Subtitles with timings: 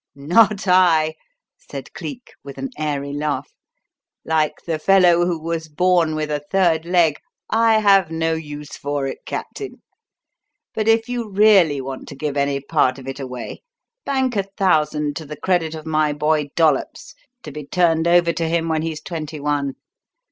[0.15, 1.13] "Not I,"
[1.69, 3.51] said Cleek, with an airy laugh.
[4.25, 7.17] "Like the fellow who was born with a third leg,
[7.51, 9.83] 'I have no use for it,' Captain.
[10.73, 13.61] But if you really want to give any part of it away,
[14.03, 17.13] bank a thousand to the credit of my boy Dollops
[17.43, 19.75] to be turned over to him when he's twenty one.